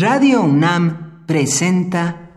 [0.00, 2.30] Radio UNAM presenta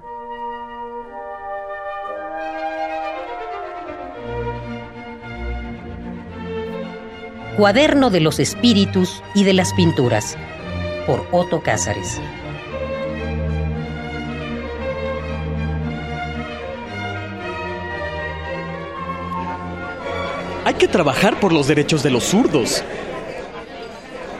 [7.55, 10.35] Cuaderno de los Espíritus y de las Pinturas
[11.07, 12.19] por Otto Cázares.
[20.65, 22.83] Hay que trabajar por los derechos de los zurdos.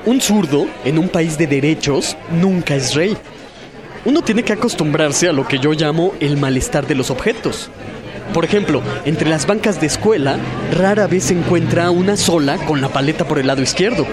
[0.05, 3.15] Un zurdo en un país de derechos nunca es rey.
[4.03, 7.69] Uno tiene que acostumbrarse a lo que yo llamo el malestar de los objetos.
[8.33, 10.37] Por ejemplo, entre las bancas de escuela
[10.77, 14.05] rara vez se encuentra una sola con la paleta por el lado izquierdo.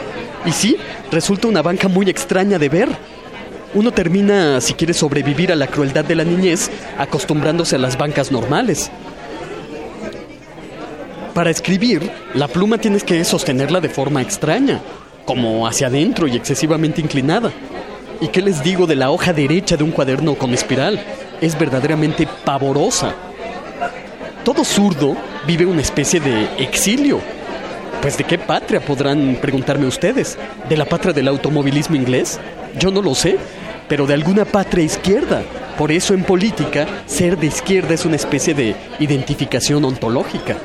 [0.46, 0.76] Y sí,
[1.10, 2.88] resulta una banca muy extraña de ver.
[3.74, 8.30] Uno termina, si quiere sobrevivir a la crueldad de la niñez, acostumbrándose a las bancas
[8.30, 8.92] normales.
[11.34, 14.80] Para escribir, la pluma tienes que sostenerla de forma extraña,
[15.30, 17.52] como hacia adentro y excesivamente inclinada.
[18.20, 21.00] ¿Y qué les digo de la hoja derecha de un cuaderno con espiral?
[21.40, 23.14] Es verdaderamente pavorosa.
[24.44, 27.20] Todo zurdo vive una especie de exilio.
[28.02, 30.36] Pues de qué patria podrán preguntarme ustedes?
[30.68, 32.40] ¿De la patria del automovilismo inglés?
[32.76, 33.38] Yo no lo sé,
[33.86, 35.44] pero de alguna patria izquierda.
[35.78, 40.56] Por eso en política, ser de izquierda es una especie de identificación ontológica.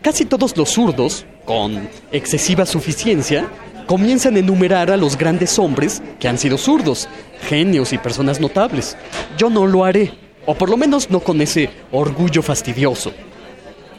[0.00, 3.48] Casi todos los zurdos, con excesiva suficiencia,
[3.86, 7.08] comienzan a enumerar a los grandes hombres que han sido zurdos,
[7.48, 8.96] genios y personas notables.
[9.36, 10.12] Yo no lo haré,
[10.46, 13.12] o por lo menos no con ese orgullo fastidioso.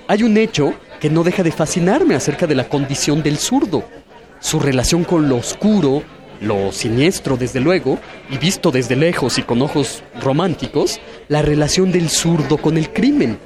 [0.07, 3.83] Hay un hecho que no deja de fascinarme acerca de la condición del zurdo,
[4.39, 6.03] su relación con lo oscuro,
[6.39, 12.09] lo siniestro desde luego, y visto desde lejos y con ojos románticos, la relación del
[12.09, 13.37] zurdo con el crimen.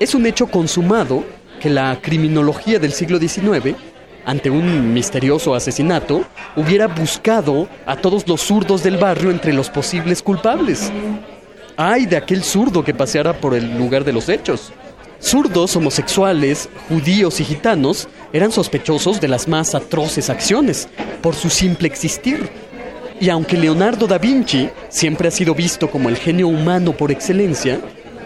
[0.00, 1.24] Es un hecho consumado
[1.58, 3.76] que la criminología del siglo XIX,
[4.24, 6.24] ante un misterioso asesinato,
[6.56, 10.92] hubiera buscado a todos los zurdos del barrio entre los posibles culpables.
[11.76, 14.72] ¡Ay de aquel zurdo que paseara por el lugar de los hechos!
[15.20, 20.88] Zurdos, homosexuales, judíos y gitanos eran sospechosos de las más atroces acciones
[21.20, 22.48] por su simple existir.
[23.20, 27.80] Y aunque Leonardo da Vinci siempre ha sido visto como el genio humano por excelencia,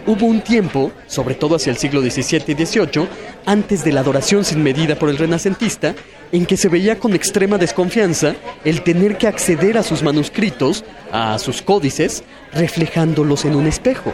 [0.05, 3.07] Hubo un tiempo, sobre todo hacia el siglo XVII y XVIII,
[3.45, 5.95] antes de la adoración sin medida por el renacentista,
[6.33, 11.39] en que se veía con extrema desconfianza el tener que acceder a sus manuscritos, a
[11.39, 14.13] sus códices, reflejándolos en un espejo.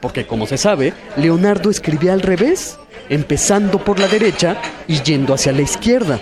[0.00, 2.76] Porque como se sabe, Leonardo escribía al revés,
[3.08, 4.56] empezando por la derecha
[4.88, 6.20] y yendo hacia la izquierda.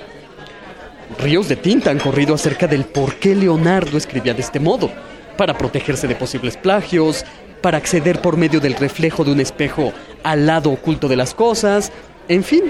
[1.18, 4.90] Ríos de tinta han corrido acerca del por qué Leonardo escribía de este modo,
[5.38, 7.24] para protegerse de posibles plagios,
[7.60, 9.92] para acceder por medio del reflejo de un espejo
[10.22, 11.92] al lado oculto de las cosas,
[12.28, 12.64] en fin.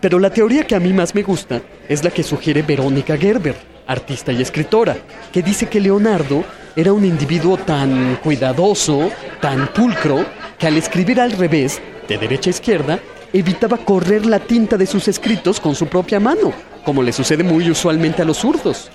[0.00, 3.54] Pero la teoría que a mí más me gusta es la que sugiere Verónica Gerber,
[3.86, 4.96] artista y escritora,
[5.32, 6.44] que dice que Leonardo
[6.74, 9.10] era un individuo tan cuidadoso,
[9.40, 10.24] tan pulcro,
[10.58, 12.98] que al escribir al revés, de derecha a izquierda,
[13.32, 16.52] evitaba correr la tinta de sus escritos con su propia mano,
[16.84, 18.90] como le sucede muy usualmente a los zurdos.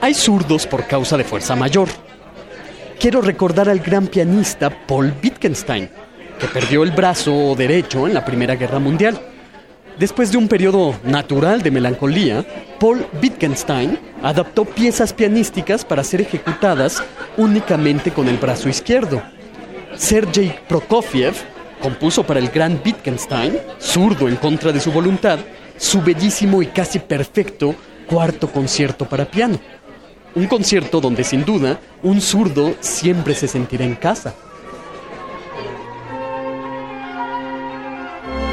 [0.00, 1.88] Hay zurdos por causa de fuerza mayor,
[3.04, 5.90] quiero recordar al gran pianista Paul Wittgenstein,
[6.40, 9.20] que perdió el brazo derecho en la Primera Guerra Mundial.
[9.98, 12.42] Después de un periodo natural de melancolía,
[12.80, 17.02] Paul Wittgenstein adaptó piezas pianísticas para ser ejecutadas
[17.36, 19.22] únicamente con el brazo izquierdo.
[19.96, 21.34] Sergei Prokofiev
[21.82, 25.40] compuso para el gran Wittgenstein, zurdo en contra de su voluntad,
[25.76, 27.74] su bellísimo y casi perfecto
[28.06, 29.60] cuarto concierto para piano.
[30.34, 34.34] Un concierto donde sin duda un zurdo siempre se sentirá en casa.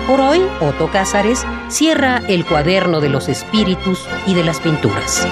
[0.07, 5.25] Por hoy, Otto Cázares cierra el cuaderno de los espíritus y de las pinturas.